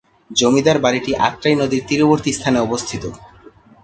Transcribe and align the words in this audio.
জমিদার 0.31 0.77
বাড়িটি 0.79 1.11
আত্রাই 1.27 1.55
নদীর 1.61 1.81
তীরবর্তী 1.89 2.31
স্থানে 2.37 2.57
অবস্থিত। 2.59 3.03